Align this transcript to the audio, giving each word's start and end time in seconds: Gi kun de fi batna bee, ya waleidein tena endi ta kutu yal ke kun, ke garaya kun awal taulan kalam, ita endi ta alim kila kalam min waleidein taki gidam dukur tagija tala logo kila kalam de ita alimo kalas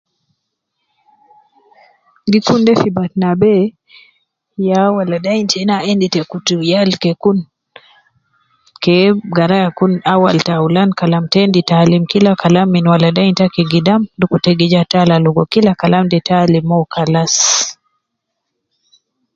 Gi 2.31 2.39
kun 2.47 2.61
de 2.67 2.73
fi 2.81 2.89
batna 2.97 3.29
bee, 3.41 3.63
ya 4.67 4.79
waleidein 4.97 5.45
tena 5.51 5.75
endi 5.91 6.07
ta 6.13 6.21
kutu 6.31 6.55
yal 6.71 6.91
ke 7.03 7.11
kun, 7.23 7.37
ke 8.83 8.95
garaya 9.35 9.69
kun 9.77 9.93
awal 10.13 10.37
taulan 10.47 10.89
kalam, 10.99 11.23
ita 11.25 11.39
endi 11.45 11.61
ta 11.69 11.75
alim 11.83 12.03
kila 12.11 12.31
kalam 12.41 12.67
min 12.71 12.85
waleidein 12.91 13.37
taki 13.39 13.63
gidam 13.71 14.01
dukur 14.19 14.39
tagija 14.45 14.81
tala 14.91 15.15
logo 15.25 15.43
kila 15.53 15.71
kalam 15.81 16.05
de 16.11 16.15
ita 16.21 16.35
alimo 16.43 16.77
kalas 16.93 17.33